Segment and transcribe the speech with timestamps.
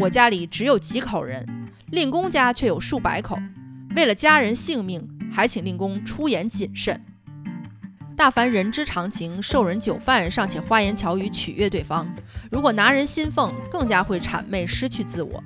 [0.00, 1.46] 我家里只有几口人，
[1.90, 3.38] 令公家却有数百口。
[3.94, 7.00] 为了家人性命，还请令公出言谨慎。
[8.16, 12.08] 大凡人之常情，受人酒饭尚且花言巧语取悦对方，
[12.50, 15.42] 如果拿人心奉，更加会谄媚失去自我。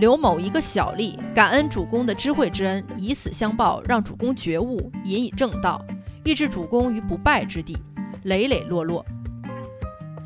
[0.00, 5.84] 刘某一个小吏，感恩主公的知惠之恩，以死相报，让主公觉悟，引以正道，
[6.24, 7.76] 欲置主公于不败之地，
[8.24, 9.06] 磊磊落落。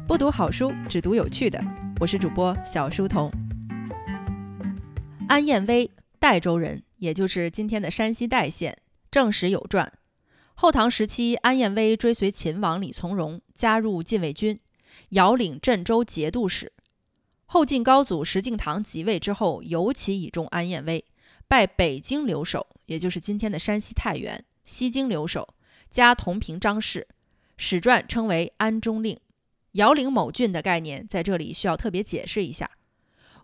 [0.07, 1.63] 不读好书，只读有趣的。
[2.01, 3.31] 我是主播小书童。
[5.29, 8.79] 安彦威，代州人，也就是今天的山西代县，
[9.11, 9.93] 正史有传。
[10.55, 14.59] 后唐时期，安彦威追随秦王李从荣，加入禁卫军，
[15.11, 16.73] 遥领镇州节度使。
[17.45, 21.05] 后晋高祖石敬瑭即位之后，尤其倚重安彦威，
[21.47, 25.47] 拜北京留守，也就是今天的山西太原；西京留守，
[25.91, 27.07] 加同平章事。
[27.59, 29.19] 史传称为安中令。
[29.73, 32.71] 遥领某郡的概念在这里需要特别解释一下。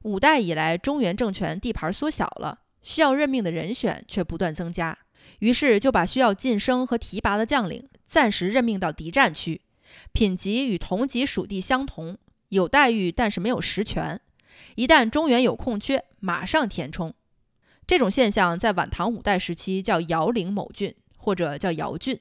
[0.04, 4.96] 五代以来，中原政权地盘缩小了，需要任命的人选却不断增加。
[5.38, 9.62] 于是就把需要晋升和提拔的将领暂时任命到敌占区，
[10.12, 12.18] 品级与同级属地相同，
[12.50, 14.20] 有待遇，但是没有实权。
[14.74, 17.14] 一旦中原有空缺，马上填充。
[17.86, 22.20] 这种现象在晚唐五代时期叫遥领某郡，或者叫遥郡。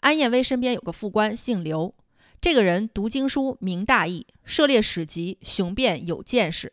[0.00, 1.94] 安彦威身边有个副官，姓刘，
[2.40, 6.72] 这个人读经书，明大义，涉猎史籍，雄辩有见识，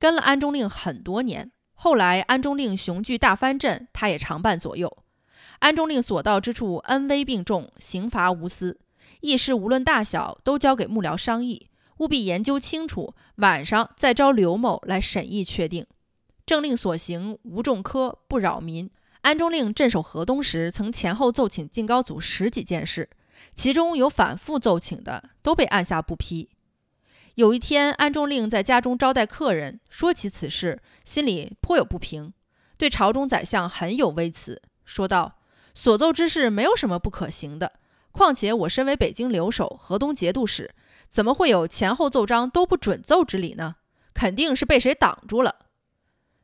[0.00, 1.52] 跟了安中令很多年。
[1.74, 4.98] 后来安中令雄踞大藩镇，他也常伴左右。
[5.60, 8.80] 安中令所到之处，恩威并重，刑罚无私。
[9.20, 15.86] 议事无论大小，都交给幕僚商议，务必研究清楚，晚上再招刘某来审议确定。
[16.46, 18.90] 政令所行无重苛，不扰民。
[19.20, 23.10] 安中令镇守河东时，曾前后奏请晋高祖十几件事，
[23.54, 26.48] 其中有反复奏请的，都被按下不批。
[27.40, 32.34] 有一天，安中令在家中招待客人，说起此事，心里颇有不平，
[32.76, 35.38] 对朝中宰相很有微词，说道。
[35.72, 37.72] 所奏之事没有什么不可行的，
[38.12, 40.74] 况且我身为北京留守、河东节度使，
[41.08, 43.76] 怎么会有前后奏章都不准奏之理呢？
[44.12, 45.54] 肯定是被谁挡住了。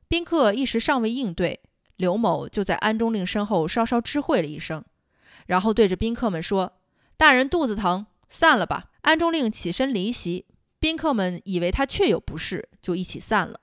[0.09, 1.61] 宾客一时尚未应对，
[1.97, 4.83] 刘某就在安中令身后稍稍知会了一声，
[5.45, 6.79] 然后对着宾客们说
[7.19, 10.46] ：“大人肚子疼，散了吧。”安中令起身离席，
[10.79, 13.61] 宾客们以为他确有不适，就一起散了。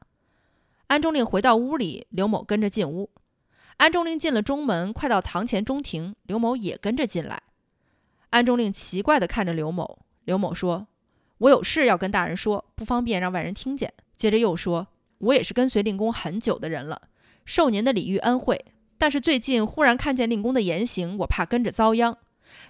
[0.87, 3.09] 安中令回到屋里，刘某跟着进屋。
[3.77, 7.41] 安中令进了中门，快到堂前中庭，刘某也跟着进来。
[8.29, 10.87] 安中令奇怪地看着刘某，刘某说
[11.39, 14.87] ：“我有事要跟大人说，不方便让外人听见。”接着又说
[15.19, 17.09] ：“我也是跟随令公很久的人了，
[17.45, 18.63] 受您的礼遇恩惠，
[18.97, 22.17] 但是最近忽然看见令公的言行，我怕跟着遭殃，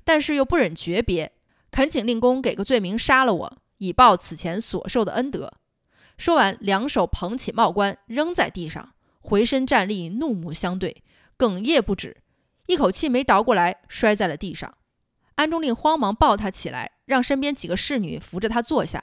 [0.03, 1.31] 但是又不忍诀别，
[1.71, 5.53] 恳请令公给个罪名，杀了我，以报此前所受的恩德。”
[6.17, 8.93] 说完，两手捧起帽冠，扔在地上。
[9.19, 11.03] 回身站立，怒目相对，
[11.37, 12.17] 哽咽不止，
[12.67, 14.77] 一口气没倒过来，摔在了地上。
[15.35, 19.01] 安中令慌忙抱他起来，让身边几个侍女扶着他坐下。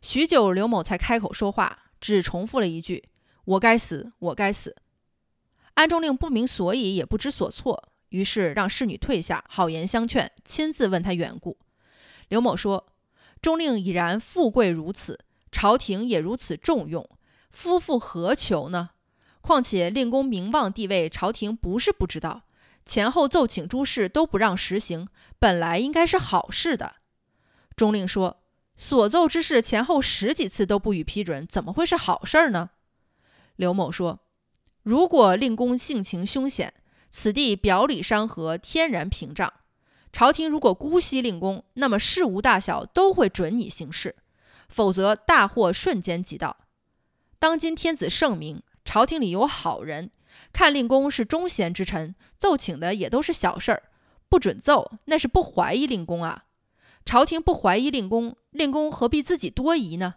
[0.00, 3.10] 许久，刘某才开口说话，只重复了一句
[3.44, 4.74] ：“我该死，我该死。”
[5.74, 11.58] 安中令不明所以，也不知所措，于是让侍女退下，好言相劝，亲自问他缘故。
[12.28, 12.91] 刘某说
[13.42, 15.18] ：“中令已然富贵如此，
[15.50, 17.06] 朝廷也如此重用，
[17.50, 18.90] 夫复何求呢？”
[19.42, 22.44] 况且令公名望地位，朝廷不是不知道。
[22.86, 25.08] 前后奏请诸事都不让实行，
[25.38, 26.96] 本来应该是好事的。
[27.74, 28.42] 中令说
[28.76, 32.70] ：“所奏之事前后十几次都不予批准，怎么会是好事呢？”
[33.56, 34.20] 刘某说
[34.82, 36.74] ：“如果令公性情凶险，
[37.10, 39.52] 此地表里山河，天然屏障。
[40.12, 44.14] 朝廷如果姑息令公，那么事无大小都会准你行事，
[44.68, 46.58] 否则大祸瞬间即到。
[47.38, 50.10] 当今天子圣明。”朝廷里有好人，
[50.52, 53.84] 看令公是忠贤之臣，奏请的也都是小事儿，
[54.28, 56.46] 不准奏，那是不怀疑令公啊。
[57.04, 60.16] 朝廷不怀疑令公，令公何必自己多疑呢？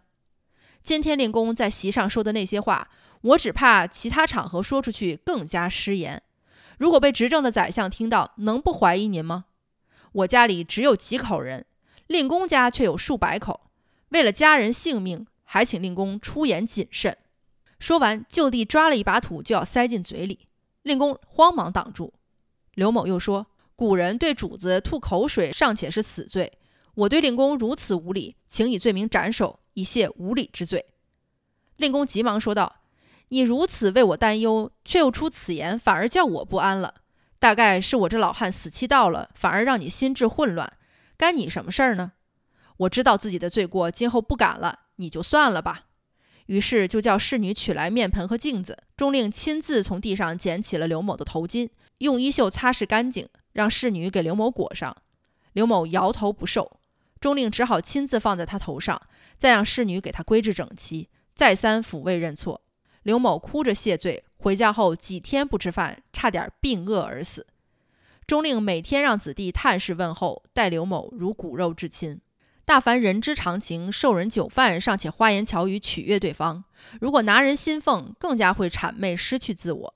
[0.84, 2.90] 今天令公在席上说的那些话，
[3.22, 6.24] 我只怕其他场合说出去更加失言。
[6.80, 9.46] 如果被执政的宰相听到，能不怀疑您吗？
[10.16, 11.66] 我家里只有几口人，
[12.08, 13.70] 令公家却有数百口，
[14.10, 17.18] 为了家人性命，还请令公出言谨慎。
[17.80, 20.48] 说完，就地抓了一把土，就要塞进嘴里。
[20.84, 22.14] 令公慌忙挡住。
[22.76, 26.54] 刘某又说：“古人对主子吐口水尚且是死罪，
[26.94, 30.86] 我对令公如此无礼，请以罪名斩首，以谢无礼之罪。”
[31.76, 32.84] 令公急忙说道
[33.30, 36.94] ：“你如此为我担忧，却又出此言，反而叫我不安了。
[37.46, 40.74] 大概是我这老汉死期到了，反而让你心智混乱，
[41.16, 42.14] 干你什么事儿呢？
[42.78, 45.84] 我知道自己的罪过，今后不敢了，你就算了吧。”
[46.48, 48.76] 于是就叫侍女取来面盆和镜子。
[48.98, 51.70] 钟令亲自从地上捡起了刘某的头巾，
[52.00, 54.98] 用衣袖擦拭干净，让侍女给刘某裹上。
[55.54, 56.80] 刘某摇头不受，
[57.20, 59.00] 钟令只好亲自放在他头上，
[59.38, 62.64] 再让侍女给他归置整齐，再三抚慰认错。
[63.04, 67.48] 刘某哭着谢罪，回家后几天不吃饭，差点病饿而死。
[68.28, 72.22] 钟令每天让子弟探视问候，待刘某如骨肉至亲。
[72.64, 76.64] 大凡人之常情，受人酒饭尚且花言巧语取悦对方，
[77.02, 79.94] 如果拿人心奉，更加会谄媚失去自我。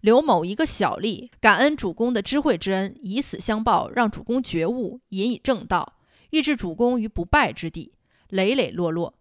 [0.00, 5.98] 刘某一个小吏，感恩主公的知惠之恩，以死相报，让主公觉悟，引以正道，
[6.30, 7.92] 欲置主公于不败之地，
[8.30, 9.12] 磊磊落落。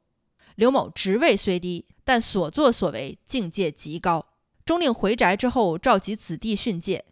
[0.55, 4.25] 刘某职位虽低，但所作所为境界极高。
[4.69, 7.05] 钟令回宅之后，召集子弟训诫：“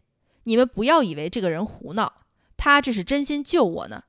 [0.46, 2.14] 你们不要以为这个人胡闹，
[2.56, 4.04] 他这是真心救我呢。”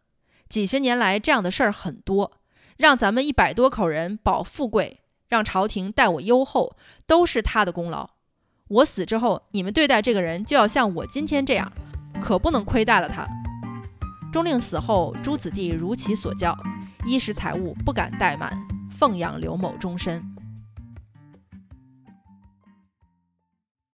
[0.50, 2.32] 几十年来，这样的事儿很多，
[2.76, 8.10] 让咱们一百多口人保富贵，让朝廷待我优厚，都是他的功劳。
[8.68, 11.72] 我死之后，你们对待这个人就要像我今天这样，
[12.20, 13.26] 可不能亏待了他。
[14.30, 16.54] 钟令死后，诸子弟如其所教，
[17.06, 18.52] 衣食财物不敢怠慢，
[18.94, 20.22] 奉养刘某终身。